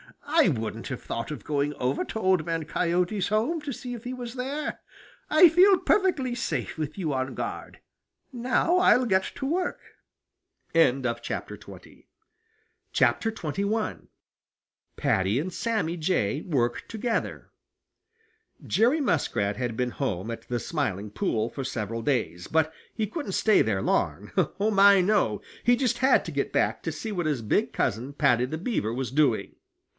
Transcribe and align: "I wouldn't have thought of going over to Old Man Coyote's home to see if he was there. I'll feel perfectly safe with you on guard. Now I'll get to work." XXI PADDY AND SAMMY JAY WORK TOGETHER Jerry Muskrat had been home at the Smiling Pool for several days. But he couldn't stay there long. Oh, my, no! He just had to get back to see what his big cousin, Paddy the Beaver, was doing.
"I 0.25 0.49
wouldn't 0.49 0.87
have 0.87 1.03
thought 1.03 1.29
of 1.29 1.43
going 1.43 1.75
over 1.75 2.03
to 2.05 2.19
Old 2.19 2.43
Man 2.43 2.65
Coyote's 2.65 3.27
home 3.27 3.61
to 3.61 3.71
see 3.71 3.93
if 3.93 4.03
he 4.05 4.13
was 4.13 4.33
there. 4.33 4.79
I'll 5.29 5.49
feel 5.49 5.77
perfectly 5.77 6.33
safe 6.33 6.77
with 6.79 6.97
you 6.97 7.13
on 7.13 7.35
guard. 7.35 7.79
Now 8.33 8.77
I'll 8.77 9.05
get 9.05 9.23
to 9.35 9.45
work." 9.45 9.79
XXI 10.73 12.05
PADDY 14.97 15.27
AND 15.39 15.53
SAMMY 15.53 15.97
JAY 15.97 16.41
WORK 16.47 16.87
TOGETHER 16.87 17.51
Jerry 18.65 19.01
Muskrat 19.01 19.57
had 19.57 19.77
been 19.77 19.91
home 19.91 20.31
at 20.31 20.47
the 20.47 20.59
Smiling 20.59 21.11
Pool 21.11 21.49
for 21.51 21.63
several 21.63 22.01
days. 22.01 22.47
But 22.47 22.73
he 22.95 23.05
couldn't 23.05 23.33
stay 23.33 23.61
there 23.61 23.83
long. 23.83 24.31
Oh, 24.59 24.71
my, 24.71 25.01
no! 25.01 25.41
He 25.63 25.75
just 25.75 25.99
had 25.99 26.25
to 26.25 26.31
get 26.31 26.51
back 26.51 26.81
to 26.83 26.91
see 26.91 27.11
what 27.11 27.27
his 27.27 27.43
big 27.43 27.71
cousin, 27.71 28.13
Paddy 28.13 28.45
the 28.45 28.57
Beaver, 28.57 28.93
was 28.93 29.11
doing. 29.11 29.57